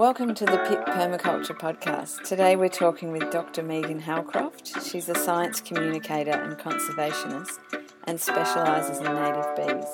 [0.00, 2.22] Welcome to the Pip Permaculture Podcast.
[2.22, 3.62] Today we're talking with Dr.
[3.62, 4.90] Megan Halcroft.
[4.90, 7.58] She's a science communicator and conservationist
[8.04, 9.84] and specialises in native bees.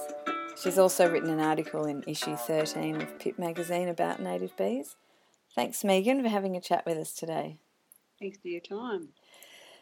[0.62, 4.94] She's also written an article in issue 13 of Pip magazine about native bees.
[5.56, 7.58] Thanks, Megan, for having a chat with us today.
[8.20, 9.08] Thanks for your time.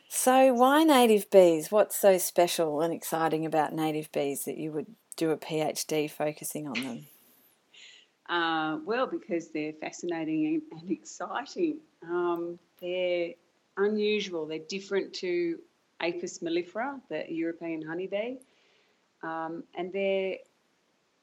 [0.08, 1.70] So, why native bees?
[1.70, 4.86] What's so special and exciting about native bees that you would
[5.18, 7.06] do a PhD focusing on them?
[8.28, 11.78] Uh, well, because they're fascinating and, exciting.
[12.02, 13.34] Um, they're
[13.76, 14.46] unusual.
[14.46, 15.58] They're different to
[16.00, 18.36] Apis mellifera, the European honeybee,
[19.22, 20.36] um, and they're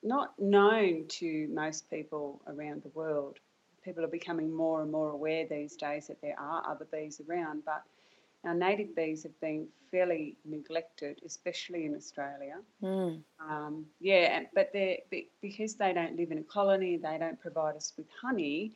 [0.04, 3.38] not known to most people around the world.
[3.84, 7.64] People are becoming more and more aware these days that there are other bees around,
[7.66, 7.84] but
[8.44, 12.56] our native bees have been fairly neglected, especially in Australia.
[12.82, 13.22] Mm.
[13.40, 15.04] Um, yeah, but they
[15.42, 18.72] because they don't live in a colony, they don't provide us with honey.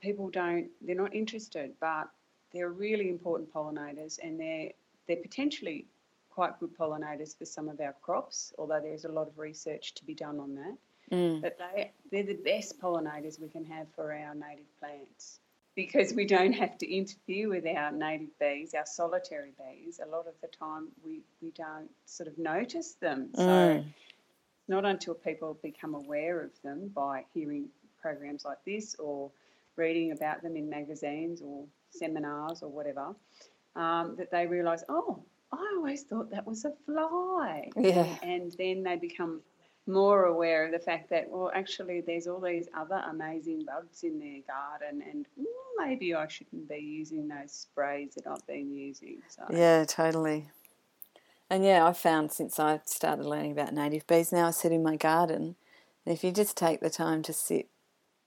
[0.00, 1.72] People don't; they're not interested.
[1.80, 2.10] But
[2.52, 4.70] they're really important pollinators, and they're
[5.06, 5.86] they're potentially
[6.30, 8.52] quite good pollinators for some of our crops.
[8.58, 10.76] Although there's a lot of research to be done on that.
[11.10, 11.40] Mm.
[11.40, 15.40] But they they're the best pollinators we can have for our native plants
[15.76, 20.00] because we don't have to interfere with our native bees, our solitary bees.
[20.04, 23.28] A lot of the time, we, we don't sort of notice them.
[23.34, 23.84] So, Mm.
[24.68, 27.68] not until people become aware of them by hearing
[28.00, 29.30] programs like this or
[29.76, 33.14] reading about them in magazines or seminars or whatever,
[33.76, 37.68] um, that they realise, oh, I always thought that was a fly.
[37.76, 38.06] Yeah.
[38.22, 39.42] And then they become
[39.86, 44.18] more aware of the fact that, well, actually, there's all these other amazing bugs in
[44.18, 45.26] their garden, and
[45.78, 49.22] maybe I shouldn't be using those sprays that I've been using.
[49.28, 50.48] So, Yeah, totally.
[51.48, 54.82] And yeah, I've found since I started learning about native bees, now I sit in
[54.82, 55.54] my garden,
[56.04, 57.68] and if you just take the time to sit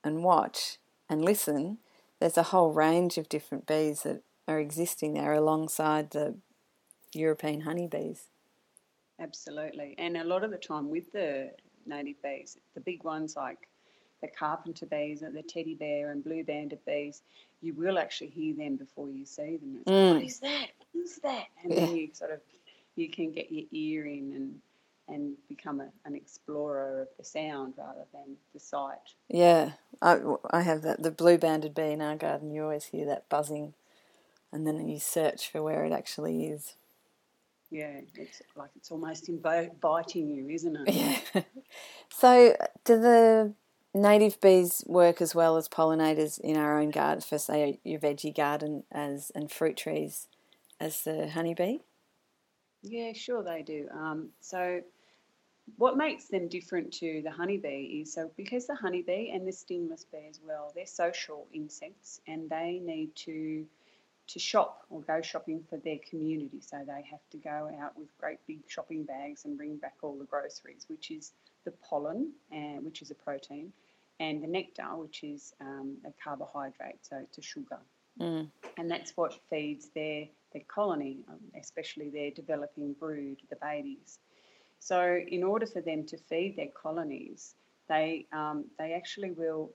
[0.03, 0.77] and watch
[1.09, 1.79] and listen,
[2.19, 6.35] there's a whole range of different bees that are existing there alongside the
[7.13, 8.27] European honeybees.
[9.19, 9.95] Absolutely.
[9.97, 11.51] And a lot of the time with the
[11.85, 13.67] native bees, the big ones like
[14.21, 17.23] the carpenter bees or the teddy bear and blue banded bees,
[17.61, 19.77] you will actually hear them before you see them.
[19.81, 20.15] It's like, Mm.
[20.15, 20.67] what is that?
[20.93, 21.45] What is that?
[21.63, 22.41] And then you sort of
[22.95, 24.61] you can get your ear in and
[25.07, 28.97] and become a, an explorer of the sound rather than the sight.
[29.27, 29.71] Yeah,
[30.01, 30.19] I,
[30.51, 31.01] I have that.
[31.01, 33.73] The blue banded bee in our garden, you always hear that buzzing,
[34.51, 36.75] and then you search for where it actually is.
[37.71, 40.93] Yeah, it's like it's almost inviting you, isn't it?
[40.93, 41.41] Yeah.
[42.09, 43.53] so, do the
[43.93, 48.35] native bees work as well as pollinators in our own garden for, say, your veggie
[48.35, 50.27] garden as and fruit trees
[50.79, 51.79] as the honeybee?
[52.81, 53.87] Yeah, sure they do.
[53.93, 54.81] Um, so,
[55.77, 60.05] what makes them different to the honeybee is so because the honeybee and the stingless
[60.11, 63.65] bee as well, they're social insects and they need to
[64.29, 66.61] to shop or go shopping for their community.
[66.61, 70.17] So they have to go out with great big shopping bags and bring back all
[70.17, 71.33] the groceries, which is
[71.65, 73.73] the pollen, and which is a protein,
[74.19, 77.79] and the nectar, which is um, a carbohydrate, so it's a sugar
[78.19, 78.51] Mm.
[78.77, 84.19] and that's what feeds their their colony, um, especially their developing brood, the babies.
[84.79, 87.55] So, in order for them to feed their colonies,
[87.87, 89.71] they um, they actually will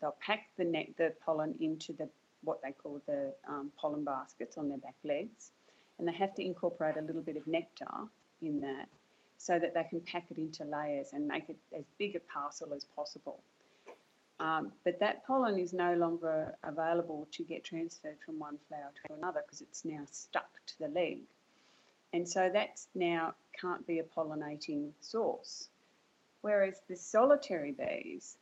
[0.00, 2.08] they'll pack the net the pollen into the
[2.42, 5.52] what they call the um, pollen baskets on their back legs,
[5.98, 7.86] and they have to incorporate a little bit of nectar
[8.42, 8.88] in that
[9.36, 12.74] so that they can pack it into layers and make it as big a parcel
[12.74, 13.40] as possible.
[14.38, 19.14] Um, but that pollen is no longer available to get transferred from one flower to
[19.14, 21.20] another because it's now stuck to the leg.
[22.12, 25.68] And so that's now can't be a pollinating source.
[26.40, 28.36] Whereas the solitary bees,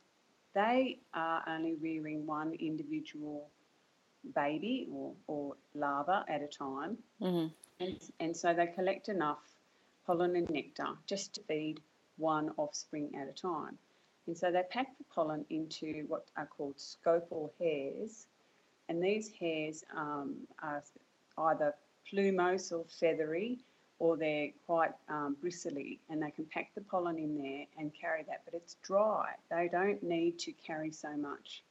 [0.55, 3.49] they are only rearing one individual
[4.35, 6.97] baby or, or larva at a time.
[7.21, 7.51] Mm.
[7.79, 9.39] And, and so they collect enough
[10.05, 11.81] pollen and nectar just to feed
[12.17, 13.77] one offspring at a time.
[14.27, 18.27] And so they pack the pollen into what are called scopal hairs.
[18.87, 20.83] And these hairs um, are
[21.37, 21.73] either
[22.11, 23.59] plumose or feathery,
[23.99, 28.23] or they're quite um, bristly, and they can pack the pollen in there and carry
[28.23, 28.41] that.
[28.45, 31.63] But it's dry; they don't need to carry so much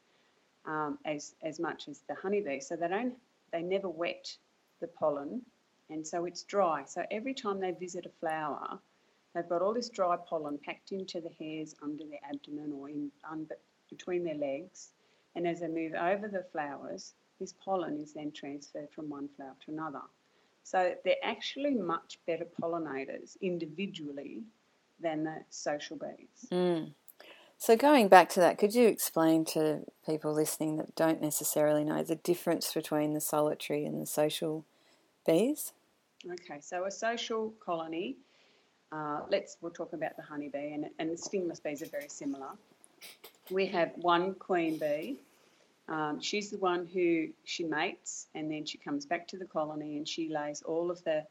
[0.67, 2.61] um, as as much as the honeybee.
[2.61, 3.15] So they don't
[3.53, 4.35] they never wet
[4.81, 5.43] the pollen,
[5.91, 6.85] and so it's dry.
[6.85, 8.79] So every time they visit a flower,
[9.35, 13.11] they've got all this dry pollen packed into the hairs under their abdomen or in
[13.31, 13.57] under,
[13.91, 14.91] between their legs,
[15.35, 19.55] and as they move over the flowers, this pollen is then transferred from one flower
[19.65, 20.03] to another.
[20.65, 24.43] So they're actually much better pollinators individually
[25.01, 26.49] than the social bees.
[26.53, 26.93] Mm.
[27.61, 32.05] So going back to that, could you explain to people listening that don't necessarily know
[32.05, 34.65] the difference between the solitary and the social
[35.27, 35.73] bees?
[36.25, 38.17] Okay, so a social colony.
[38.93, 42.49] Uh, let's we'll talk about the honeybee and, and the stingless bees are very similar.
[43.51, 45.17] We have one queen bee.
[45.89, 49.97] Um, she's the one who she mates, and then she comes back to the colony
[49.97, 51.25] and she lays all of the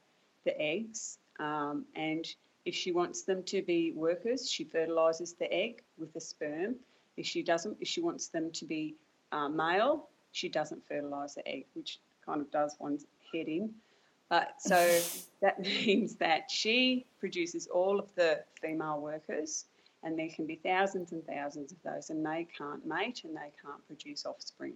[0.43, 1.19] the eggs.
[1.39, 2.25] Um, and
[2.67, 6.75] if she wants them to be workers, she fertilises the egg with the sperm.
[7.15, 8.95] If she doesn't, if she wants them to be
[9.31, 13.73] uh, male, she doesn't fertilise the egg, which kind of does one's head in.
[14.29, 14.99] But so
[15.41, 19.63] that means that she produces all of the female workers,
[20.03, 23.51] and there can be thousands and thousands of those, and they can't mate and they
[23.63, 24.73] can't produce offspring.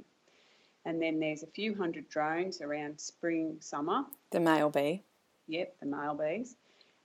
[0.86, 4.06] And then there's a few hundred drones around spring, summer.
[4.32, 5.04] The male bee.
[5.48, 6.56] Yep, the male bees.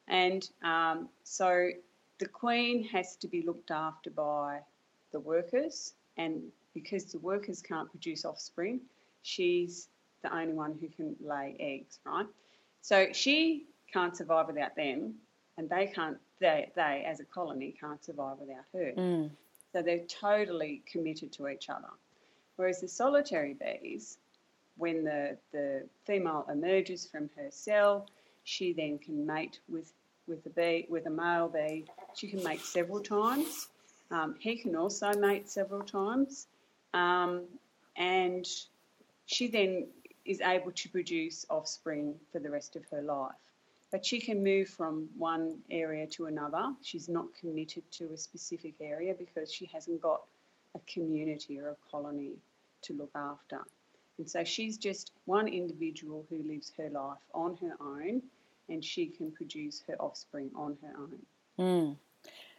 [0.09, 1.71] And um, so
[2.19, 4.61] the queen has to be looked after by
[5.13, 6.43] the workers, and
[6.75, 8.81] because the workers can't produce offspring,
[9.23, 9.89] she's
[10.23, 12.27] the only one who can lay eggs, right?
[12.83, 15.15] So she can't survive without them,
[15.59, 16.19] and they can't.
[16.39, 18.93] They, they as a colony can't survive without her.
[18.97, 19.31] Mm.
[19.73, 21.89] So they're totally committed to each other.
[22.57, 24.19] Whereas the solitary bees,
[24.77, 28.07] when the, the female emerges from her cell,
[28.47, 29.93] she then can mate with
[30.29, 31.85] with a bee with a male bee.
[32.15, 33.69] She can mate several times.
[34.11, 36.47] Um, he can also mate several times,
[36.95, 37.43] um,
[37.97, 38.47] and
[39.27, 39.89] she then
[40.25, 43.35] is able to produce offspring for the rest of her life.
[43.91, 46.73] But she can move from one area to another.
[46.83, 50.23] She's not committed to a specific area because she hasn't got
[50.77, 52.33] a community or a colony
[52.83, 53.61] to look after.
[54.19, 58.23] And so she's just one individual who lives her life on her own
[58.69, 61.19] and she can produce her offspring on her own.
[61.59, 61.97] Mm.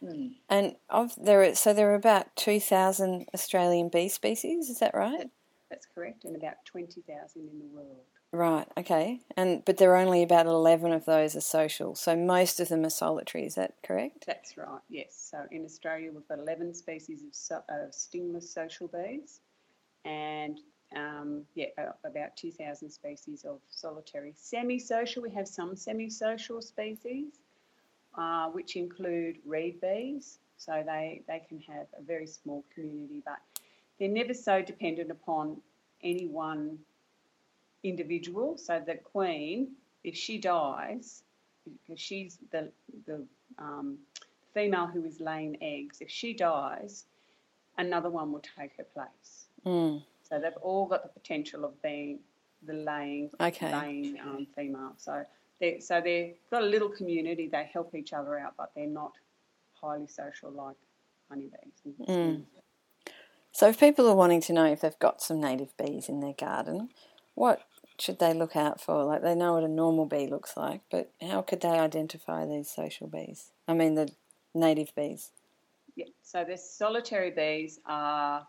[0.02, 0.34] Mm.
[0.48, 4.70] And of there, are, so there are about two thousand Australian bee species.
[4.70, 5.28] Is that right?
[5.70, 8.04] That's correct, and about twenty thousand in the world.
[8.30, 8.66] Right.
[8.76, 9.20] Okay.
[9.36, 11.94] And but there are only about eleven of those are social.
[11.94, 13.46] So most of them are solitary.
[13.46, 14.24] Is that correct?
[14.26, 14.80] That's right.
[14.88, 15.30] Yes.
[15.30, 19.40] So in Australia, we've got eleven species of, so, of stingless social bees,
[20.04, 20.60] and
[20.96, 21.66] um, yeah,
[22.04, 24.32] about 2,000 species of solitary.
[24.36, 27.40] Semi-social, we have some semi-social species,
[28.16, 30.38] uh, which include reed bees.
[30.56, 33.38] So they, they can have a very small community, but
[33.98, 35.60] they're never so dependent upon
[36.02, 36.78] any one
[37.84, 38.56] individual.
[38.58, 39.72] So the queen,
[40.02, 41.22] if she dies,
[41.64, 42.72] because she's the,
[43.06, 43.24] the
[43.58, 43.98] um,
[44.54, 47.04] female who is laying eggs, if she dies,
[47.76, 49.37] another one will take her place.
[49.64, 50.02] Mm.
[50.22, 52.18] So they've all got the potential of being
[52.66, 53.72] the laying, Okay.
[53.72, 54.92] laying um, female.
[54.96, 55.24] So
[55.60, 57.48] they so they've got a little community.
[57.48, 59.12] They help each other out, but they're not
[59.80, 60.76] highly social like
[61.28, 61.72] honeybees.
[62.08, 62.42] Mm.
[63.52, 66.34] So if people are wanting to know if they've got some native bees in their
[66.34, 66.90] garden,
[67.34, 67.62] what
[67.98, 69.02] should they look out for?
[69.04, 72.70] Like they know what a normal bee looks like, but how could they identify these
[72.70, 73.50] social bees?
[73.66, 74.10] I mean the
[74.54, 75.30] native bees.
[75.96, 76.06] Yeah.
[76.22, 78.46] So the solitary bees are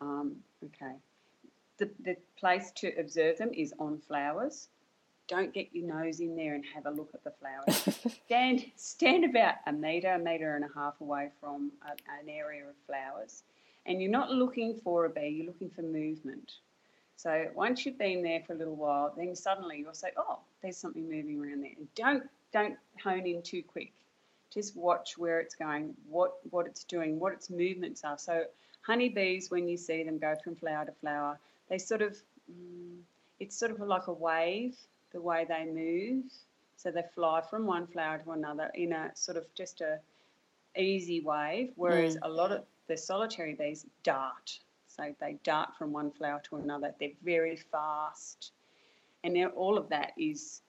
[0.00, 0.94] um, okay.
[1.78, 4.68] The, the place to observe them is on flowers.
[5.28, 8.16] Don't get your nose in there and have a look at the flowers.
[8.26, 11.90] stand stand about a metre, a metre and a half away from a,
[12.20, 13.42] an area of flowers.
[13.86, 16.52] And you're not looking for a bee, you're looking for movement.
[17.16, 20.76] So once you've been there for a little while, then suddenly you'll say, "Oh, there's
[20.76, 22.22] something moving around there." And don't
[22.52, 23.92] don't hone in too quick.
[24.52, 28.16] Just watch where it's going, what what it's doing, what its movements are.
[28.18, 28.44] So
[28.88, 32.16] honeybees, when you see them go from flower to flower, they sort of
[32.50, 32.98] mm,
[33.38, 34.76] it's sort of like a wave
[35.12, 36.24] the way they move.
[36.76, 39.98] So they fly from one flower to another in a sort of just a
[40.76, 42.20] easy wave, whereas Mm.
[42.22, 44.58] a lot of the solitary bees dart.
[44.86, 46.94] So they dart from one flower to another.
[46.98, 48.52] They're very fast,
[49.22, 50.62] and now all of that is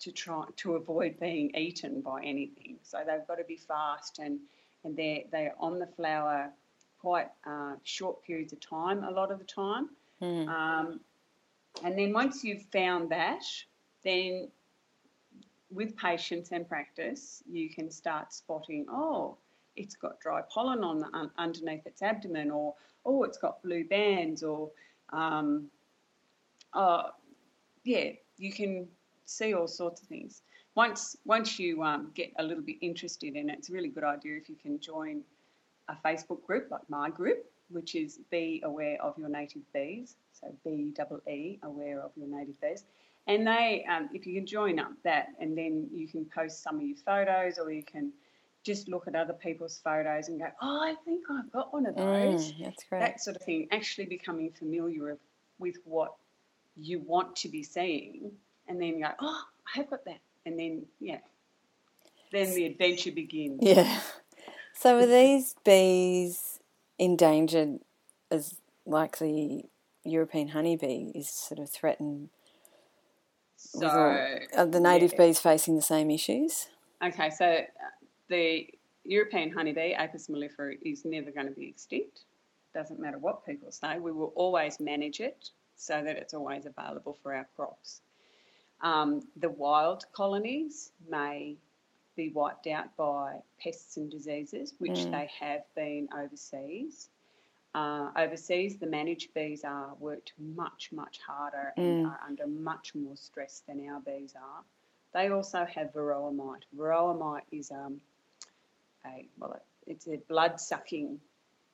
[0.00, 2.78] to try to avoid being eaten by anything.
[2.82, 4.38] So they've got to be fast, and
[4.84, 6.52] and they're they're on the flower
[7.04, 9.90] quite uh, short periods of time a lot of the time.
[10.22, 10.48] Mm.
[10.48, 11.00] Um,
[11.84, 13.44] and then once you've found that,
[14.04, 14.48] then
[15.70, 19.36] with patience and practice, you can start spotting, oh,
[19.76, 23.84] it's got dry pollen on the, un, underneath its abdomen, or oh, it's got blue
[23.84, 24.70] bands, or
[25.12, 25.66] um,
[26.72, 27.02] oh,
[27.84, 28.88] yeah, you can
[29.26, 30.40] see all sorts of things.
[30.74, 34.04] Once once you um, get a little bit interested in it, it's a really good
[34.04, 35.20] idea if you can join
[35.88, 40.16] a Facebook group like my group, which is Bee Aware of Your Native Bees.
[40.32, 42.84] So B double E, Aware of Your Native Bees.
[43.26, 46.76] And they, um, if you can join up that, and then you can post some
[46.76, 48.12] of your photos, or you can
[48.64, 51.96] just look at other people's photos and go, oh, I think I've got one of
[51.96, 52.52] those.
[52.52, 53.00] Mm, that's great.
[53.00, 53.68] That sort of thing.
[53.70, 55.16] Actually becoming familiar
[55.58, 56.14] with what
[56.76, 58.32] you want to be seeing,
[58.68, 59.42] and then you go, oh,
[59.74, 61.18] I have got that, and then yeah,
[62.32, 63.60] then the adventure begins.
[63.62, 64.00] Yeah.
[64.74, 66.60] So are these bees
[66.98, 67.80] endangered
[68.30, 69.64] as like the
[70.04, 72.28] European honeybee is sort of threatened?
[73.56, 75.26] So are the native yeah.
[75.26, 76.68] bees facing the same issues?
[77.02, 77.64] Okay, so uh,
[78.28, 78.68] the
[79.04, 82.24] European honeybee, Apis mellifera, is never going to be extinct.
[82.74, 83.98] Doesn't matter what people say.
[83.98, 88.00] We will always manage it so that it's always available for our crops.
[88.80, 91.56] Um, the wild colonies may
[92.16, 95.10] be wiped out by pests and diseases, which Mm.
[95.10, 97.08] they have been overseas.
[97.74, 102.06] Uh, overseas, the managed bees are worked much, much harder and Mm.
[102.06, 104.64] are under much more stress than our bees are.
[105.12, 106.64] They also have varroa mite.
[106.74, 108.00] Varroa mite is um,
[109.06, 111.20] a well, it's a blood-sucking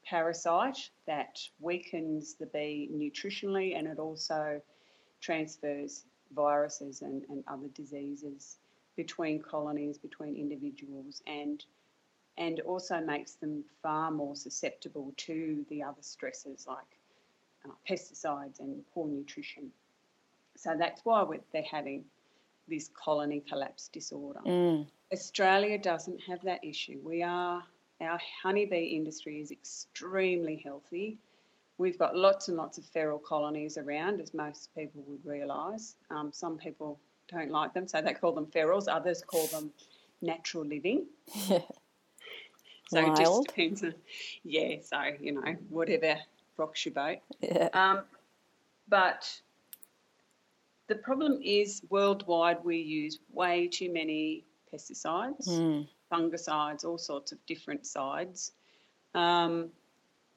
[0.05, 4.61] parasite that weakens the bee nutritionally, and it also
[5.21, 6.05] transfers
[6.35, 8.59] viruses and, and other diseases
[9.01, 11.65] between colonies, between individuals, and
[12.37, 16.93] and also makes them far more susceptible to the other stresses like
[17.65, 19.71] uh, pesticides and poor nutrition.
[20.55, 22.05] So that's why they're having
[22.69, 24.41] this colony collapse disorder.
[24.47, 24.87] Mm.
[25.11, 27.01] Australia doesn't have that issue.
[27.03, 27.63] We are
[28.03, 31.19] our honeybee industry is extremely healthy.
[31.79, 35.97] We've got lots and lots of feral colonies around, as most people would realise.
[36.11, 38.87] Um, some people don't like them, so they call them ferals.
[38.89, 39.71] Others call them
[40.23, 41.07] natural living.
[41.49, 41.61] Yeah.
[42.89, 43.95] So it just depends on,
[44.43, 46.17] yeah, so, you know, whatever
[46.57, 47.19] rocks your boat.
[47.41, 47.69] Yeah.
[47.73, 48.01] Um,
[48.89, 49.33] but
[50.89, 54.43] the problem is worldwide we use way too many
[54.75, 55.87] pesticides, Mm.
[56.11, 58.51] fungicides, all sorts of different sides.
[59.15, 59.71] Um,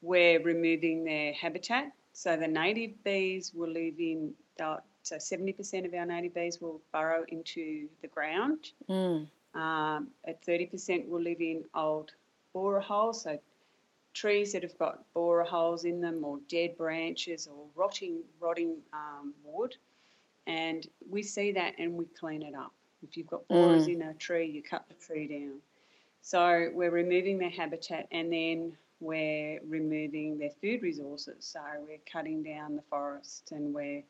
[0.00, 1.90] we're removing their habitat.
[2.12, 4.32] So the native bees will live in,
[5.04, 8.70] so 70% of our native bees will burrow into the ground.
[8.88, 9.28] Mm.
[9.54, 12.12] Um, at 30% will live in old
[12.54, 13.38] borer holes, so
[14.14, 19.34] trees that have got borer holes in them, or dead branches, or rotting rotting um,
[19.44, 19.76] wood.
[20.46, 22.72] And we see that and we clean it up.
[23.02, 25.58] If you've got borers in a tree, you cut the tree down.
[26.22, 31.36] So we're removing their habitat and then we're removing their food resources.
[31.40, 34.02] So we're cutting down the forest and we're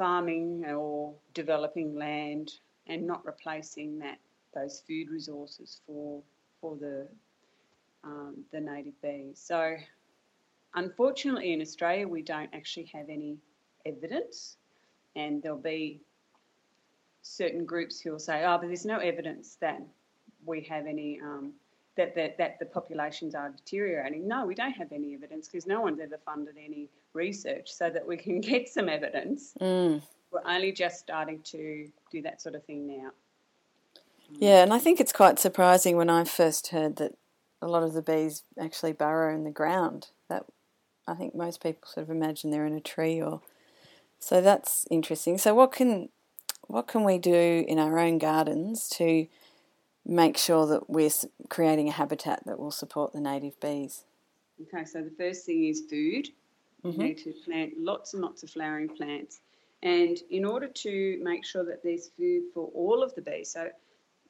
[0.00, 2.52] farming or developing land
[2.86, 4.16] and not replacing that
[4.54, 6.22] those food resources for
[6.58, 7.06] for the
[8.02, 9.38] um, the native bees.
[9.38, 9.76] So,
[10.74, 13.36] unfortunately, in Australia, we don't actually have any
[13.84, 14.56] evidence,
[15.16, 16.00] and there'll be
[17.20, 19.82] certain groups who will say, "Oh, but there's no evidence that
[20.46, 21.52] we have any." Um,
[21.96, 24.26] that, that, that the populations are deteriorating.
[24.26, 28.06] No, we don't have any evidence because no one's ever funded any research so that
[28.06, 29.54] we can get some evidence.
[29.60, 30.02] Mm.
[30.30, 33.10] We're only just starting to do that sort of thing now.
[34.38, 37.16] Yeah, and I think it's quite surprising when I first heard that
[37.60, 40.08] a lot of the bees actually burrow in the ground.
[40.28, 40.46] That
[41.06, 43.40] I think most people sort of imagine they're in a tree or
[44.20, 45.38] so that's interesting.
[45.38, 46.10] So what can
[46.68, 49.26] what can we do in our own gardens to
[50.04, 51.10] make sure that we're
[51.48, 54.04] creating a habitat that will support the native bees?
[54.62, 56.28] Okay, so the first thing is food.
[56.84, 56.92] Mhm.
[56.92, 59.40] You need to plant lots and lots of flowering plants.
[59.82, 63.70] And in order to make sure that there's food for all of the bees, so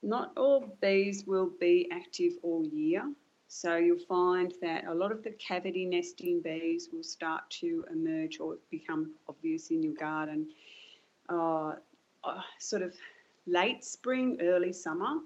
[0.02, 3.12] not all bees will be active all year.
[3.48, 8.38] So you'll find that a lot of the cavity nesting bees will start to emerge
[8.38, 10.52] or become obvious in your garden
[11.28, 11.74] uh,
[12.24, 12.94] uh, sort of
[13.46, 15.20] late spring, early summer.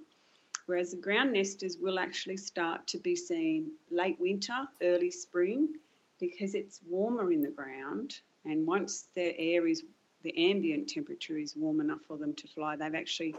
[0.67, 5.75] Whereas the ground nesters will actually start to be seen late winter, early spring,
[6.19, 8.21] because it's warmer in the ground.
[8.45, 9.83] And once the air is,
[10.23, 13.35] the ambient temperature is warm enough for them to fly, they've actually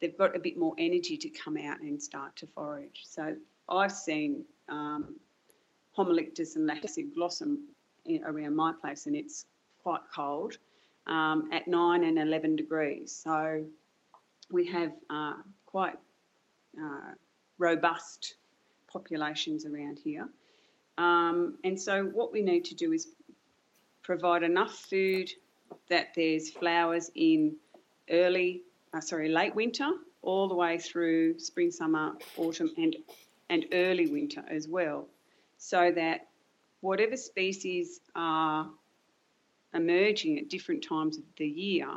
[0.00, 3.04] they've got a bit more energy to come out and start to forage.
[3.04, 3.34] So
[3.68, 5.16] I've seen um,
[6.56, 7.68] and blossom
[8.04, 9.46] in, around my place, and it's
[9.82, 10.58] quite cold
[11.06, 13.18] um, at 9 and 11 degrees.
[13.24, 13.64] So
[14.50, 15.34] we have uh,
[15.66, 15.98] quite
[16.80, 17.12] uh,
[17.58, 18.36] robust
[18.90, 20.28] populations around here.
[20.98, 23.08] Um, and so what we need to do is
[24.02, 25.30] provide enough food
[25.90, 27.56] that there's flowers in
[28.10, 28.62] early,
[28.94, 29.90] uh, sorry, late winter,
[30.22, 32.96] all the way through spring, summer, autumn, and
[33.48, 35.06] and early winter as well,
[35.56, 36.26] so that
[36.80, 38.68] whatever species are
[39.72, 41.88] emerging at different times of the year,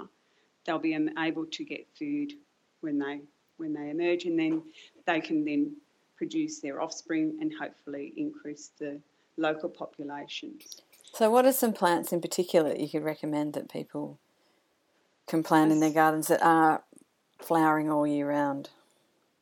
[0.66, 2.34] they'll be able to get food
[2.82, 3.22] when they
[3.60, 4.64] when they emerge, and then
[5.06, 5.76] they can then
[6.18, 9.00] produce their offspring and hopefully increase the
[9.38, 10.82] local populations.
[11.14, 14.20] So, what are some plants in particular that you could recommend that people
[15.28, 16.84] can plant in their gardens that are
[17.40, 18.70] flowering all year round?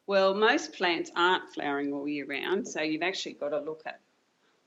[0.05, 3.99] Well, most plants aren't flowering all year round, so you've actually got to look at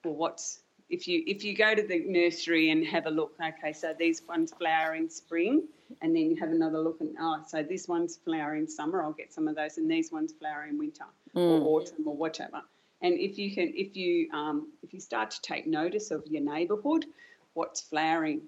[0.05, 0.60] well, what's
[0.91, 4.23] if you if you go to the nursery and have a look, okay, so these
[4.27, 5.69] ones flower in spring,
[6.03, 9.13] and then you have another look and oh, so this one's flower in summer, I'll
[9.13, 11.05] get some of those, and these ones flower in winter
[11.35, 11.41] mm.
[11.41, 12.63] or autumn or whatever.
[13.03, 16.43] And if you can, if you um, if you start to take notice of your
[16.43, 17.07] neighbourhood,
[17.55, 18.43] what's flowering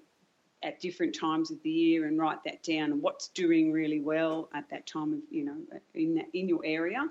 [0.61, 4.49] at different times of the year, and write that down, and what's doing really well
[4.53, 5.55] at that time of you know
[5.95, 7.07] in that, in your area,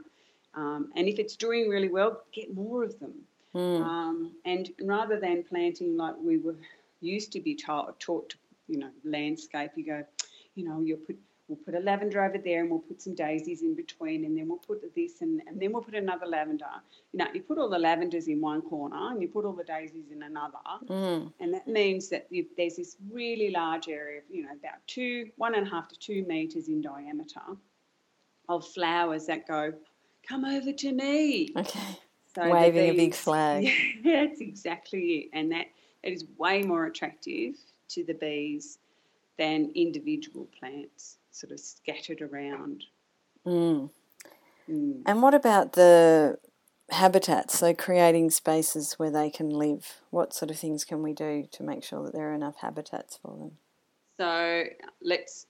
[0.54, 3.14] um, and if it's doing really well, get more of them.
[3.54, 3.82] Mm.
[3.82, 6.56] Um, and rather than planting like we were
[7.00, 8.36] used to be taught, taught to,
[8.68, 10.04] you know, landscape, you go,
[10.54, 11.18] you know, you'll put
[11.48, 14.48] we'll put a lavender over there and we'll put some daisies in between and then
[14.48, 16.64] we'll put this and, and then we'll put another lavender.
[17.12, 19.64] You know, you put all the lavenders in one corner and you put all the
[19.64, 20.58] daisies in another.
[20.88, 21.32] Mm.
[21.40, 25.54] And that means that there's this really large area of, you know, about two, one
[25.54, 27.40] and a half to two metres in diameter
[28.48, 29.72] of flowers that go,
[30.26, 31.48] come over to me.
[31.56, 31.98] Okay.
[32.34, 33.68] So Waving a big flag.
[34.02, 35.30] Yeah, that's exactly it.
[35.32, 35.66] And that,
[36.02, 37.54] that is way more attractive
[37.88, 38.78] to the bees
[39.38, 42.84] than individual plants sort of scattered around.
[43.46, 43.90] Mm.
[44.68, 45.02] Mm.
[45.06, 46.38] And what about the
[46.90, 47.58] habitats?
[47.58, 50.00] So, creating spaces where they can live.
[50.10, 53.18] What sort of things can we do to make sure that there are enough habitats
[53.20, 53.52] for them?
[54.18, 54.64] So,
[55.02, 55.46] let's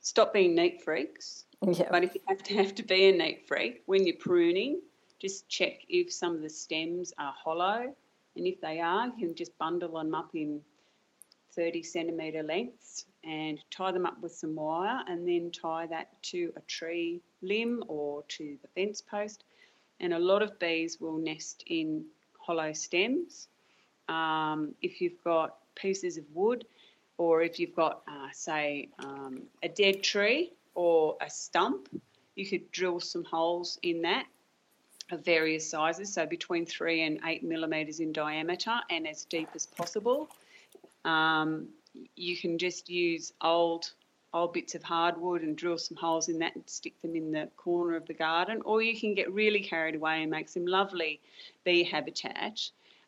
[0.00, 1.44] stop being neat freaks.
[1.66, 1.88] Yeah.
[1.90, 4.82] But if you have to have to be a neat freak, when you're pruning,
[5.20, 7.94] just check if some of the stems are hollow.
[8.36, 10.60] And if they are, you can just bundle them up in
[11.54, 16.52] 30 centimetre lengths and tie them up with some wire and then tie that to
[16.56, 19.44] a tree limb or to the fence post.
[20.00, 22.04] And a lot of bees will nest in
[22.38, 23.48] hollow stems.
[24.08, 26.66] Um, if you've got pieces of wood
[27.16, 31.88] or if you've got, uh, say, um, a dead tree or a stump,
[32.34, 34.26] you could drill some holes in that
[35.10, 39.66] of various sizes, so between three and eight millimetres in diameter and as deep as
[39.66, 40.28] possible.
[41.04, 41.68] Um,
[42.16, 43.92] you can just use old
[44.32, 47.48] old bits of hardwood and drill some holes in that and stick them in the
[47.56, 51.20] corner of the garden, or you can get really carried away and make some lovely
[51.62, 52.60] bee habitat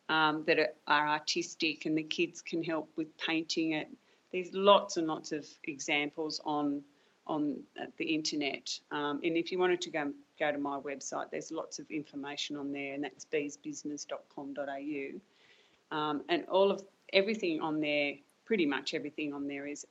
[0.07, 3.89] um, that are, are, artistic and the kids can help with painting it.
[4.31, 6.81] There's lots and lots of examples on
[7.27, 7.57] on
[7.97, 11.79] the internet, um, and if you wanted to go go to my website, there's lots
[11.79, 18.13] of information on there, and that's beesbusiness.com.au, um, and all of everything on there
[18.47, 19.85] pretty much everything on there is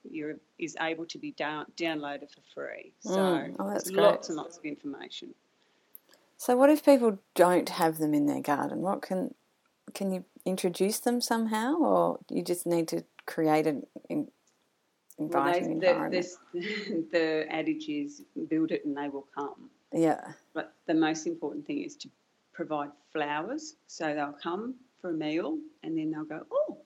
[0.59, 2.93] is able to be down, downloaded for free.
[3.01, 3.57] So mm.
[3.59, 5.35] oh, that's lots and lots of information.
[6.39, 8.81] So what if people don't have them in their garden?
[8.81, 9.35] What can
[9.95, 13.87] can you introduce them somehow, or you just need to create an
[15.19, 16.27] inviting well, they, environment?
[16.53, 19.71] The, the adage is build it and they will come.
[19.93, 20.21] Yeah.
[20.55, 22.09] But the most important thing is to
[22.53, 26.79] provide flowers, so they'll come for a meal and then they'll go, oh,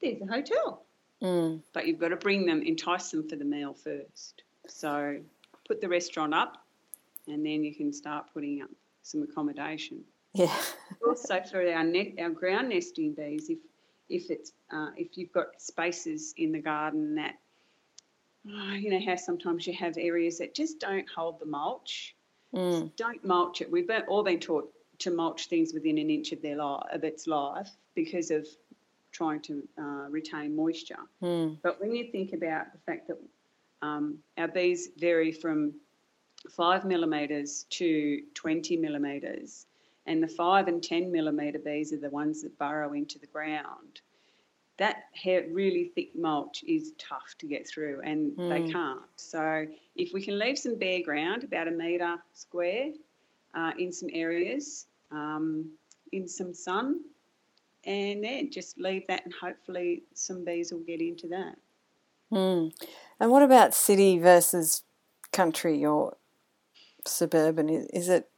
[0.00, 0.84] there's a hotel.
[1.22, 1.60] Mm.
[1.72, 4.42] But you've got to bring them, entice them for the meal first.
[4.66, 5.18] So
[5.66, 6.64] put the restaurant up,
[7.26, 8.70] and then you can start putting up
[9.02, 10.02] some accommodation.
[10.34, 10.54] Yeah.
[11.06, 13.58] also for our net, our ground nesting bees, if
[14.08, 17.34] if it's uh, if you've got spaces in the garden that
[18.44, 22.14] you know how sometimes you have areas that just don't hold the mulch.
[22.54, 22.94] Mm.
[22.96, 23.70] Don't mulch it.
[23.70, 27.26] We've all been taught to mulch things within an inch of their life of its
[27.26, 28.46] life because of
[29.12, 30.98] trying to uh, retain moisture.
[31.22, 31.58] Mm.
[31.62, 33.18] But when you think about the fact that
[33.82, 35.74] um, our bees vary from
[36.50, 39.66] five millimetres to 20 millimetres,
[40.06, 44.00] and the five and 10 millimetre bees are the ones that burrow into the ground.
[44.78, 48.48] That really thick mulch is tough to get through, and mm.
[48.48, 49.00] they can't.
[49.16, 52.92] So, if we can leave some bare ground, about a metre square,
[53.54, 55.70] uh, in some areas, um,
[56.12, 57.00] in some sun,
[57.84, 61.56] and then just leave that and hopefully some bees will get into that.
[62.32, 62.72] Mm.
[63.18, 64.82] And what about city versus
[65.32, 66.16] country or
[67.06, 67.68] suburban?
[67.68, 68.28] Is it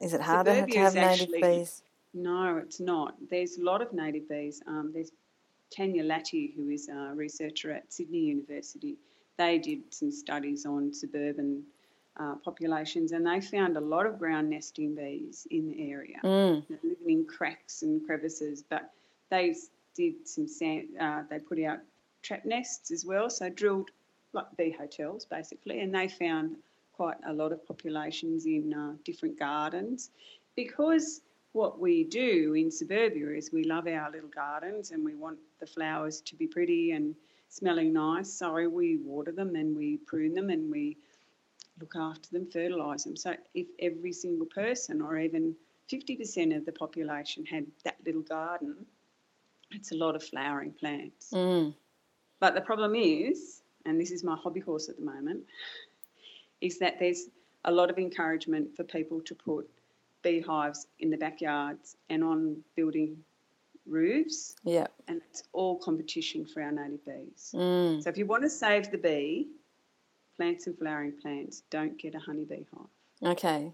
[0.00, 1.82] is it harder Suburbia to have native actually, bees?
[2.14, 3.14] No, it's not.
[3.30, 4.62] There's a lot of native bees.
[4.66, 5.12] Um, there's
[5.74, 8.96] Tanya Latty, who is a researcher at Sydney University.
[9.38, 11.62] They did some studies on suburban
[12.20, 16.62] uh, populations, and they found a lot of ground nesting bees in the area, mm.
[16.68, 18.62] living in cracks and crevices.
[18.68, 18.90] But
[19.30, 19.54] they
[19.94, 21.78] did some sand, uh, they put out
[22.22, 23.90] trap nests as well, so drilled
[24.32, 26.56] like bee hotels basically, and they found
[26.92, 30.10] quite a lot of populations in uh, different gardens
[30.56, 35.38] because what we do in suburbia is we love our little gardens and we want
[35.62, 37.14] the flowers to be pretty and
[37.48, 38.30] smelling nice.
[38.32, 40.96] So we water them and we prune them and we
[41.80, 43.16] look after them, fertilise them.
[43.16, 45.54] So if every single person or even
[45.90, 48.74] 50% of the population had that little garden,
[49.70, 51.30] it's a lot of flowering plants.
[51.32, 51.74] Mm.
[52.40, 55.44] But the problem is, and this is my hobby horse at the moment,
[56.60, 57.28] is that there's
[57.64, 59.68] a lot of encouragement for people to put
[60.22, 63.16] beehives in the backyards and on building
[63.86, 64.54] roofs.
[64.64, 64.86] Yeah.
[65.08, 67.52] And it's all competition for our native bees.
[67.54, 68.02] Mm.
[68.02, 69.48] So if you want to save the bee,
[70.36, 73.32] plants and flowering plants, don't get a honeybee hive.
[73.32, 73.72] Okay.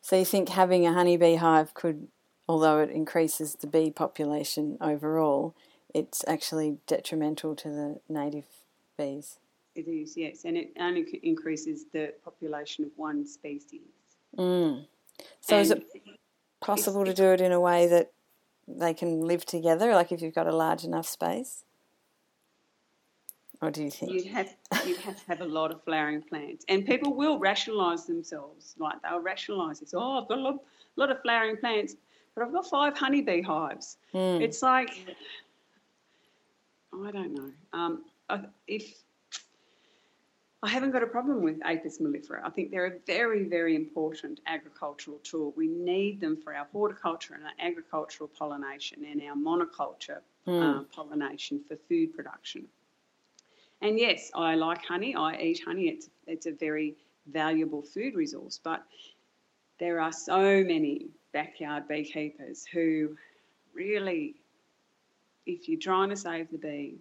[0.00, 2.08] So you think having a honeybee hive could,
[2.48, 5.54] although it increases the bee population overall,
[5.94, 8.44] it's actually detrimental to the native
[8.96, 9.38] bees?
[9.74, 13.80] It is, yes, and it only increases the population of one species.
[14.38, 14.86] Mm.
[15.40, 15.84] So is it
[16.60, 18.12] possible to do it in a way that
[18.68, 21.64] they can live together, like if you've got a large enough space?
[23.62, 24.12] Or do you think?
[24.12, 28.04] You'd have you'd have to have a lot of flowering plants, and people will rationalise
[28.04, 28.74] themselves.
[28.78, 29.94] Like they'll rationalise this.
[29.94, 30.62] Oh, I've got a lot,
[30.96, 31.96] lot of flowering plants,
[32.34, 33.96] but I've got five honeybee hives.
[34.12, 34.42] Mm.
[34.42, 34.90] It's like
[36.92, 37.50] I don't know.
[37.72, 38.04] Um,
[38.66, 38.94] if
[40.62, 42.40] I haven't got a problem with Apis mellifera.
[42.42, 45.52] I think they're a very, very important agricultural tool.
[45.56, 51.60] We need them for our horticulture and our agricultural pollination and our monoculture uh, pollination
[51.68, 52.66] for food production.
[53.82, 55.14] And yes, I like honey.
[55.14, 55.88] I eat honey.
[55.88, 58.58] It's it's a very valuable food resource.
[58.62, 58.82] But
[59.78, 63.16] there are so many backyard beekeepers who
[63.74, 64.36] really,
[65.44, 66.96] if you're trying to save the bee,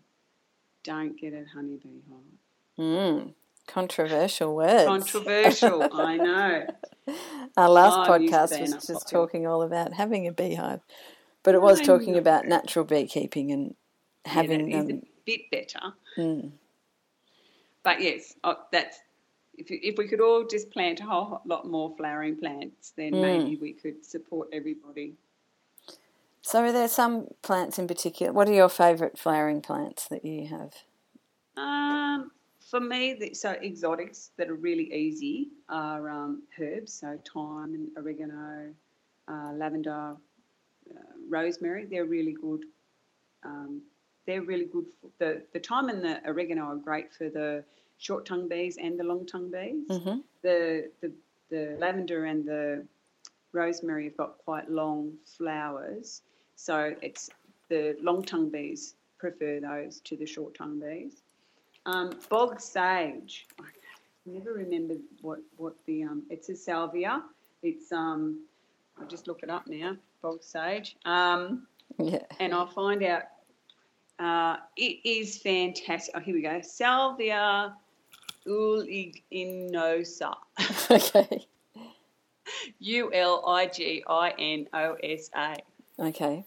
[0.84, 2.86] don't get a honeybee hive.
[2.86, 3.34] Mm.
[3.68, 4.86] Controversial words.
[4.86, 6.68] Controversial, I know.
[7.58, 10.82] Our last Oh, it used to podcast was just talking all about having a beehive,
[11.44, 13.76] but it was I talking about natural beekeeping and
[14.26, 14.90] having yeah, them.
[14.90, 15.94] a bit better.
[16.18, 16.52] Mm.
[17.84, 19.00] But yes, oh, that's
[19.58, 23.22] if, if we could all just plant a whole lot more flowering plants, then Mm.
[23.22, 25.16] maybe we could support everybody.
[26.42, 28.32] So, are there some plants in particular?
[28.32, 30.74] What are your favourite flowering plants that you have?
[31.58, 32.32] Um,
[32.70, 37.90] for me, the, so exotics that are really easy are um, herbs, so thyme and
[37.98, 38.74] oregano,
[39.28, 40.16] uh, lavender,
[40.90, 41.00] uh,
[41.30, 41.86] rosemary.
[41.86, 42.66] They're really good.
[43.44, 43.82] Um,
[44.26, 44.86] they're really good.
[45.00, 47.64] For, the the thyme and the oregano are great for the
[48.00, 49.88] short tongue bees and the long tongue bees.
[49.90, 50.20] Mm-hmm.
[50.42, 51.12] The, the
[51.52, 52.86] the lavender and the
[53.52, 56.24] rosemary have got quite long flowers,
[56.56, 57.30] so it's
[57.70, 61.22] the long tongue bees prefer those to the short tongue bees.
[61.86, 63.48] Um, bog sage.
[63.60, 63.64] I
[64.26, 66.24] never remembered what what the um.
[66.30, 67.24] It's a salvia.
[67.64, 68.44] It's um.
[69.00, 69.96] I'll just look it up now.
[70.22, 70.96] Bog sage.
[71.06, 71.68] Um,
[72.00, 72.20] Yeah.
[72.40, 73.24] and I'll find out.
[74.18, 76.16] Uh, it is fantastic.
[76.16, 76.62] Oh, here we go.
[76.62, 77.76] Salvia
[78.48, 80.36] uliginosa.
[80.92, 81.46] okay.
[82.80, 85.58] U L I G I N O S A.
[86.00, 86.46] Okay.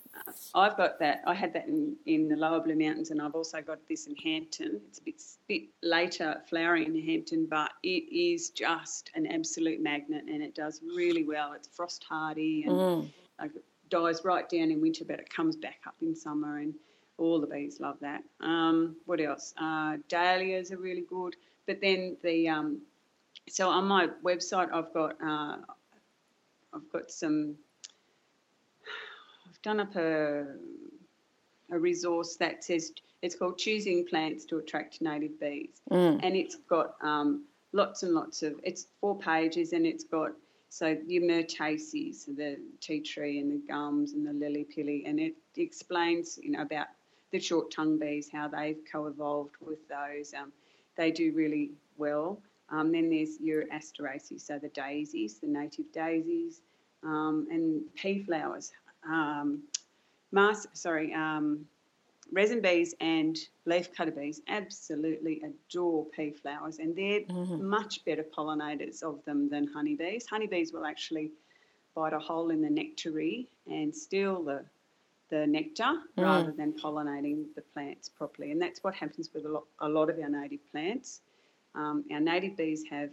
[0.55, 1.23] I've got that.
[1.27, 4.17] I had that in, in the Lower Blue Mountains, and I've also got this in
[4.17, 4.81] Hampton.
[4.89, 10.25] It's a bit, bit later flowering in Hampton, but it is just an absolute magnet,
[10.29, 11.53] and it does really well.
[11.53, 13.09] It's frost hardy and Mm.
[13.41, 16.75] like, it dies right down in winter, but it comes back up in summer, and
[17.17, 18.23] all the bees love that.
[18.41, 19.55] Um, what else?
[19.57, 21.37] Uh, dahlias are really good,
[21.67, 22.81] but then the um,
[23.49, 25.57] so on my website I've got uh,
[26.75, 27.57] I've got some.
[29.59, 30.45] I've done up a
[31.71, 36.21] a resource that says it's called choosing plants to attract native bees, Mm.
[36.23, 38.59] and it's got um, lots and lots of.
[38.63, 40.33] It's four pages, and it's got
[40.71, 45.35] so your myrtaceae, the tea tree, and the gums, and the lily pilly, and it
[45.57, 46.87] explains you know about
[47.33, 50.33] the short tongue bees, how they've co-evolved with those.
[50.35, 50.53] Um,
[50.97, 52.41] they do really well.
[52.71, 56.63] Um, then there's your asteraceae, so the daisies, the native daisies,
[57.03, 58.73] um, and pea flowers.
[59.05, 59.63] Um,
[60.33, 61.69] mas- sorry, um,
[62.33, 67.61] resin bees and leaf cutter bees absolutely adore pea flowers, and they're Mhm.
[67.61, 70.27] much better pollinators of them than honeybees.
[70.27, 71.33] Honeybees will actually
[71.95, 74.65] bite a hole in the nectary and steal the
[75.31, 79.67] the nectar rather than pollinating the plants properly, and that's what happens with a lot,
[79.81, 81.21] a lot of our native plants.
[81.75, 83.11] Um, our native bees have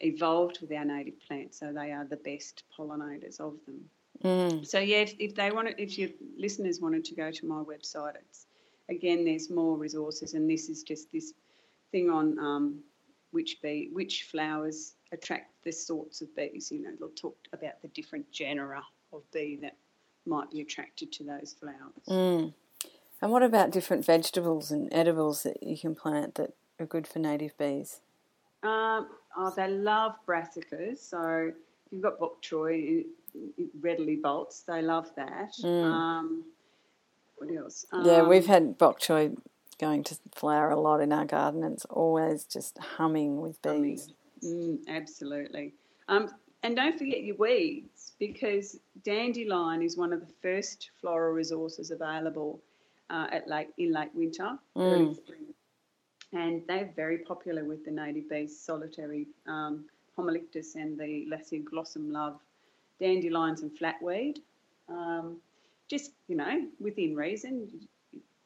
[0.00, 3.90] evolved with our native plants, so they are the best pollinators of them.
[4.24, 4.66] Mm.
[4.66, 8.16] So yeah, if, if they wanted, if your listeners wanted to go to my website,
[8.16, 8.46] it's
[8.88, 11.32] again there's more resources, and this is just this
[11.90, 12.80] thing on um,
[13.30, 16.70] which bee, which flowers attract the sorts of bees.
[16.70, 19.76] You know, they'll talk about the different genera of bee that
[20.26, 22.06] might be attracted to those flowers.
[22.08, 22.54] Mm.
[23.22, 27.18] And what about different vegetables and edibles that you can plant that are good for
[27.18, 28.00] native bees?
[28.62, 30.98] Um, oh, they love brassicas.
[30.98, 33.04] So if you've got bok choy,
[33.80, 34.62] readily bolts.
[34.62, 35.52] They love that.
[35.62, 35.84] Mm.
[35.84, 36.44] Um,
[37.36, 37.86] what else?
[38.04, 39.36] Yeah, Um, we've had bok choy
[39.78, 44.12] going to flower a lot in our garden, and it's always just humming with bees.
[44.44, 45.72] Mm, absolutely.
[46.08, 46.30] Um,
[46.62, 52.60] and don't forget your weeds because dandelion is one of the first floral resources available
[53.08, 55.16] uh, at Lake in late Winter, early Mm.
[55.16, 55.54] spring.
[56.32, 58.56] and they're very popular with the native bees.
[58.60, 62.38] Solitary um, Homalictus and the Lasioglossum love
[63.00, 64.36] dandelions and flatweed.
[64.88, 65.38] Um,
[65.88, 67.68] just you know, within reason.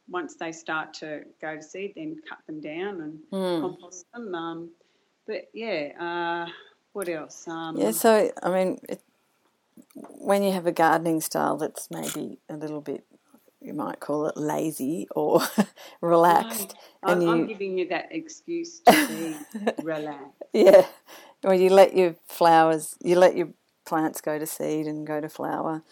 [0.08, 3.60] Once they start to go to seed, then cut them down and Mm.
[3.60, 4.34] compost them.
[4.34, 4.70] Um,
[5.26, 6.50] but yeah, uh,
[6.92, 7.48] what else?
[7.48, 9.00] Um, Yeah, so I mean, it,
[9.94, 13.04] when you have a gardening style that's maybe a little bit,
[13.60, 15.40] you might call it lazy or
[16.02, 19.38] relaxed, I'm, and I'm you, giving you that excuse to be
[19.82, 20.42] relaxed.
[20.52, 20.86] yeah,
[21.42, 23.48] well, you let your flowers, you let your
[23.84, 25.82] plants go to seed and go to flower,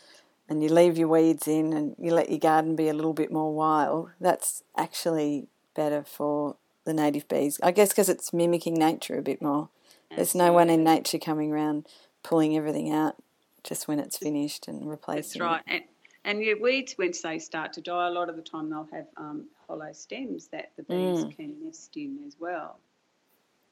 [0.49, 3.33] and you leave your weeds in, and you let your garden be a little bit
[3.33, 4.11] more wild.
[4.21, 9.41] That's actually better for the native bees, I guess, because it's mimicking nature a bit
[9.41, 9.69] more.
[10.15, 11.87] There's no one in nature coming around
[12.23, 13.17] pulling everything out
[13.65, 15.41] just when it's finished and replacing.
[15.41, 15.63] That's right.
[15.67, 15.85] And,
[16.25, 19.07] and your weeds, once they start to die, a lot of the time they'll have
[19.17, 21.37] um, hollow stems that the bees Mm.
[21.37, 22.79] can nest in as well.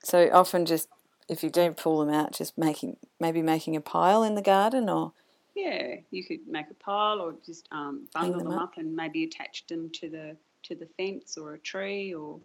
[0.02, 0.88] So often, just
[1.30, 4.88] if you don't pull them out, just making maybe making a pile in the garden,
[4.90, 5.12] or
[5.54, 8.62] Yeah, you could make a pile or just um, bundle them them up.
[8.70, 8.78] up.
[8.78, 12.40] and maybe attach them to the to the fence or a tree or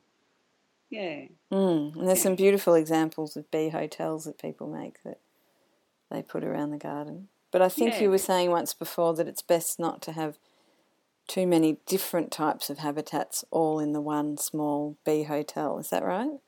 [0.89, 1.23] yeah.
[1.51, 1.95] mm.
[1.95, 5.19] and there's some beautiful examples of bee hotels that people make that
[6.11, 7.27] they put around the garden.
[7.51, 8.03] But I think Yeah.
[8.03, 10.37] you were saying once before that it's best not to have
[11.27, 15.79] too many different types of habitats all in the one small bee hotel.
[15.79, 16.39] Is that right?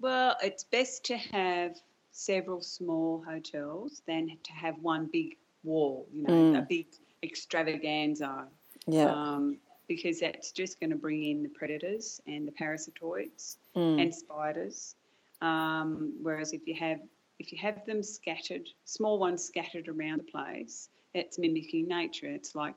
[0.00, 1.76] Well, it's best to have
[2.12, 6.58] several small hotels than to have one big wall, you know, Mm.
[6.58, 6.86] a big
[7.22, 8.48] extravaganza.
[8.86, 9.12] Yeah.
[9.12, 14.00] Um, because that's just going to bring in the predators and the parasitoids Mm.
[14.00, 14.94] and spiders.
[15.42, 17.00] Um, whereas if you have
[17.38, 22.26] if you have them scattered, small ones scattered around the place, it's mimicking nature.
[22.26, 22.74] It's like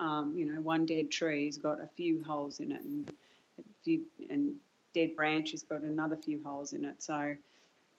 [0.00, 3.10] um, you know, one dead tree's got a few holes in it, and
[3.82, 4.54] few, and
[4.94, 7.02] dead branch has got another few holes in it.
[7.02, 7.36] So if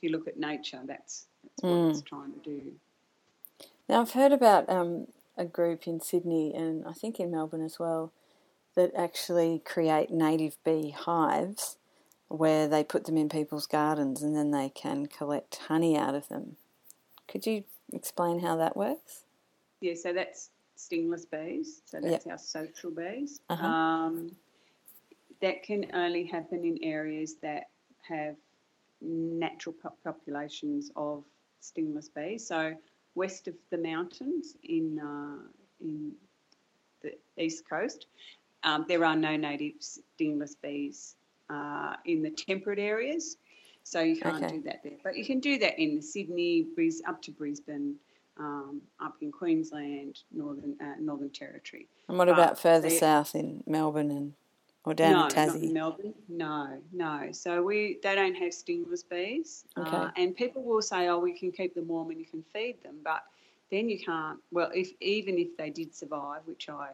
[0.01, 2.71] you look at nature, that's that's what it's trying to do.
[3.89, 7.79] Now, I've heard about um, a group in Sydney and I think in Melbourne as
[7.79, 8.11] well
[8.75, 11.77] that actually create native bee hives
[12.27, 16.27] where they put them in people's gardens and then they can collect honey out of
[16.29, 16.55] them.
[17.27, 19.23] Could you explain how that works?
[19.81, 21.81] Yeah, so that's stingless bees.
[21.85, 23.41] So that's our social bees.
[23.49, 23.65] Uh-huh.
[23.65, 24.31] Um,
[25.43, 27.65] that can only happen in areas that
[28.07, 28.35] have
[29.01, 31.25] natural po- populations of
[31.59, 32.47] stingless bees.
[32.47, 32.73] So
[33.15, 35.45] west of the mountains in uh,
[35.81, 36.13] in
[37.01, 38.07] the east coast,
[38.63, 41.15] um, there are no native stingless bees
[41.49, 43.35] uh, in the temperate areas.
[43.83, 44.55] So you can't Okay.
[44.55, 47.95] do that there, but you can do that in Sydney, Bris, up to Brisbane,
[48.37, 51.89] um, up in Queensland, Northern uh, Northern Territory.
[52.07, 54.33] And what But about further south in Melbourne and
[54.85, 55.63] or down no, in not Tassie?
[55.63, 56.13] in Melbourne.
[56.29, 57.29] No, no.
[57.31, 60.21] So we they don't have stingless bees, uh, Okay.
[60.21, 62.97] and people will say, "Oh, we can keep them warm and you can feed them,"
[63.03, 63.23] but
[63.71, 64.39] then you can't.
[64.51, 66.91] Well, if even if they did survive, which I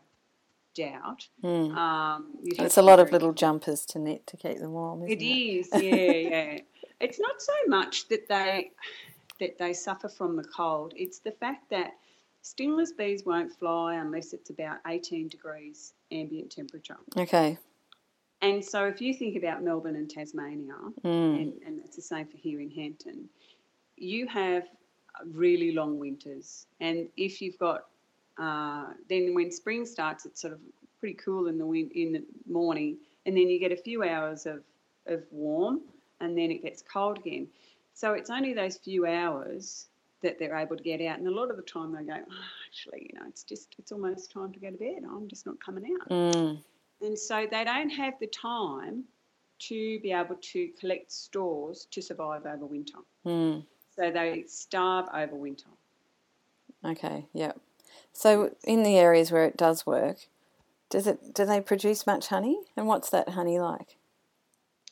[0.76, 1.76] doubt, Mm.
[1.76, 5.24] um, It's a lot of little jumpers to knit to keep them warm, isn't It
[5.26, 5.28] it?
[5.28, 6.60] is, yeah, yeah.
[7.02, 8.72] It's not so much that they
[9.40, 10.94] that they suffer from the cold.
[10.98, 11.94] It's the fact that
[12.42, 16.98] stingless bees won't fly unless it's about 18 degrees ambient temperature.
[17.18, 17.58] Okay.
[18.42, 20.74] And so if you think about Melbourne and Tasmania,
[21.04, 21.42] Mm.
[21.42, 23.28] and, and it's the same for here in Hampton,
[23.98, 24.64] you have
[25.26, 26.66] really long winters.
[26.80, 27.88] And if you've got,
[28.38, 30.60] uh, then when spring starts, it's sort of
[31.00, 34.46] pretty cool in the win- in the morning, and then you get a few hours
[34.46, 34.64] of,
[35.08, 35.82] of warm,
[36.22, 37.48] and then it gets cold again.
[37.94, 39.88] So it's only those few hours
[40.22, 42.34] that they're able to get out, and a lot of the time they go, oh,
[42.68, 45.04] actually, you know, it's just it's almost time to go to bed.
[45.10, 46.10] I'm just not coming out.
[46.10, 46.60] Mm.
[47.02, 49.06] And so they don't have the time
[49.60, 53.00] to be able to collect stores to survive over winter.
[53.26, 53.66] Mm.
[53.96, 55.70] So they starve over winter.
[56.86, 57.52] Okay, yeah.
[58.14, 60.28] So in the areas where it does work,
[60.90, 62.60] does it do they produce much honey?
[62.76, 63.98] And what's that honey like?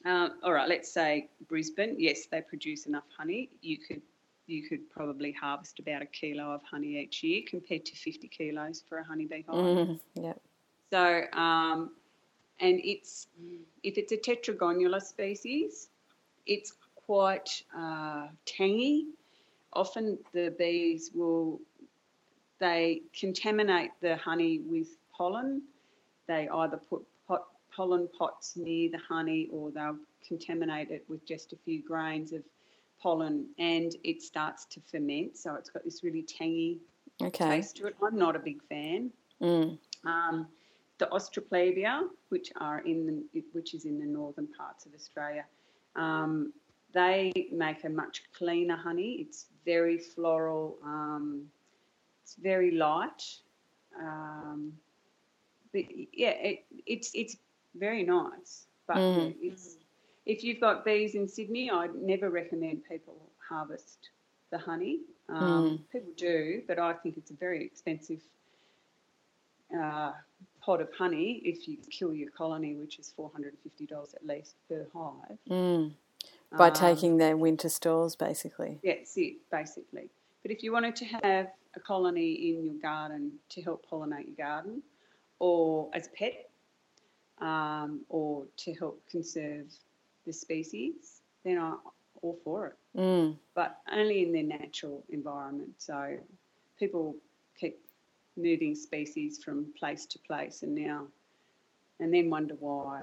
[0.06, 1.96] Uh, all right, let's say Brisbane.
[1.98, 3.50] Yes, they produce enough honey.
[3.62, 4.02] You could
[4.46, 8.84] you could probably harvest about a kilo of honey each year, compared to 50 kilos
[8.88, 9.56] for a honeybee hive.
[9.56, 10.34] Mm, yeah.
[10.90, 11.92] So, um,
[12.60, 13.28] and it's
[13.84, 15.90] if it's a tetragonula species,
[16.46, 19.08] it's quite uh, tangy.
[19.74, 21.60] Often the bees will
[22.60, 25.62] they contaminate the honey with pollen.
[26.28, 29.98] They either put pot, pollen pots near the honey, or they'll
[30.28, 32.42] contaminate it with just a few grains of
[33.02, 35.38] pollen, and it starts to ferment.
[35.38, 36.80] So it's got this really tangy
[37.22, 37.50] Okay.
[37.50, 37.96] taste to it.
[38.04, 39.12] I'm not a big fan.
[39.42, 39.78] Mm.
[40.04, 40.48] Um,
[41.00, 45.46] the Austroplebia, which are in the, which is in the northern parts of Australia,
[45.96, 46.54] um,
[46.94, 49.18] they make a much cleaner honey.
[49.20, 50.78] It's very floral.
[50.84, 51.44] Um,
[52.24, 53.24] it's very light.
[54.00, 54.74] Um,
[55.74, 55.84] but
[56.14, 57.38] yeah, it, it's it's
[57.76, 58.68] very nice.
[58.88, 59.36] But Mm.
[59.42, 59.78] it's,
[60.26, 63.18] if you've got bees in Sydney, I'd never recommend people
[63.50, 64.10] harvest
[64.50, 65.02] the honey.
[65.30, 68.22] Um, People do, but I think it's a very expensive
[69.78, 70.14] uh,
[70.68, 74.14] pot of honey if you kill your colony, which is four hundred and fifty dollars
[74.14, 75.38] at least per hive.
[75.50, 75.94] Mm.
[76.58, 78.80] By Um, taking their winter stores, basically.
[78.84, 80.10] That's it, basically.
[80.42, 84.48] But if you wanted to have a colony in your garden to help pollinate your
[84.48, 84.84] garden,
[85.40, 86.50] or as a pet,
[87.40, 89.68] um, or to help conserve
[90.26, 91.78] the species, then I'm
[92.22, 92.76] all for it.
[92.98, 93.38] Mm.
[93.54, 95.72] But only in their natural environment.
[95.78, 96.18] So
[96.80, 97.16] people
[98.38, 101.08] moving species from place to place, and now,
[102.00, 103.02] and then wonder why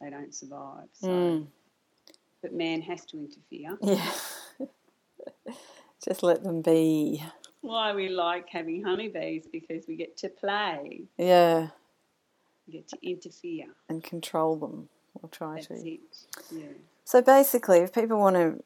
[0.00, 0.88] they don't survive.
[0.92, 1.46] So, Mm.
[2.42, 3.78] but man has to interfere.
[3.80, 4.10] Yeah.
[6.04, 7.22] Just let them be.
[7.60, 11.68] why we like having honeybees because we get to play, Yeah.
[12.66, 13.66] we get to interfere.
[13.88, 14.88] And control them.
[15.22, 15.74] Or try That's to.
[15.74, 16.00] it.
[16.50, 16.64] Yeah.
[17.04, 18.64] So basically, if people want to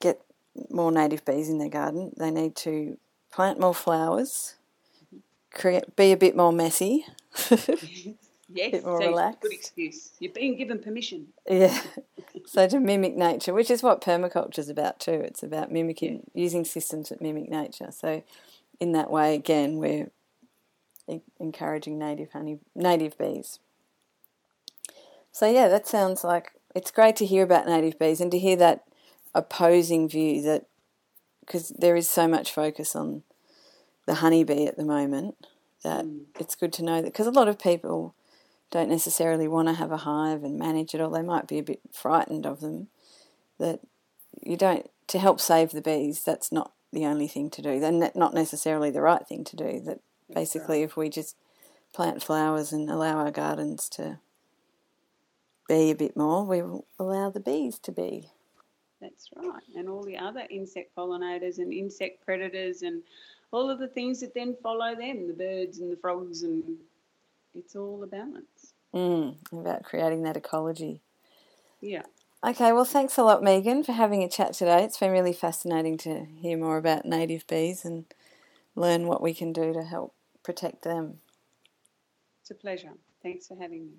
[0.00, 0.22] get
[0.70, 2.98] more native bees in their garden, they need to
[3.30, 4.56] plant more flowers,
[5.52, 7.04] create, be a bit more messy.
[8.54, 9.40] Yes, Bit more so relaxed.
[9.40, 10.10] good excuse.
[10.18, 11.28] You're being given permission.
[11.48, 11.80] yeah.
[12.46, 15.12] So to mimic nature, which is what permaculture is about too.
[15.12, 17.90] It's about mimicking, using systems that mimic nature.
[17.90, 18.22] So
[18.80, 20.10] in that way, again, we're
[21.40, 23.58] encouraging native honey, native bees.
[25.30, 28.56] So yeah, that sounds like it's great to hear about native bees and to hear
[28.56, 28.84] that
[29.34, 30.66] opposing view that
[31.40, 33.22] because there is so much focus on
[34.06, 35.36] the honeybee at the moment
[35.82, 36.26] that Mm.
[36.38, 38.14] it's good to know that because a lot of people
[38.70, 41.62] don't necessarily want to have a hive and manage it or they might be a
[41.62, 42.88] bit frightened of them
[43.58, 43.80] that
[44.42, 48.10] you don't to help save the bees that's not the only thing to do then
[48.14, 50.00] not necessarily the right thing to do that
[50.34, 50.84] basically right.
[50.84, 51.36] if we just
[51.92, 54.18] plant flowers and allow our gardens to
[55.68, 58.30] be a bit more we will allow the bees to be
[59.00, 59.62] That's right.
[59.76, 63.02] And all the other insect pollinators and insect predators and
[63.52, 66.64] all of the things that then follow them the birds and the frogs, and
[67.54, 68.74] it's all a balance.
[68.94, 71.00] mm, about creating that ecology
[71.80, 72.02] Yeah.
[72.44, 74.84] Okay, well, thanks a lot, Megan, for having a chat today.
[74.84, 78.06] It's been really fascinating to hear more about native bees and
[78.74, 81.20] learn what we can do to help protect them.
[82.40, 82.94] It's a pleasure.
[83.22, 83.92] Thanks for having me.